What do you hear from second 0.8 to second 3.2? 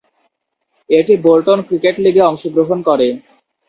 এটি Bolton cricket লীগে অংশগ্রহণ করে।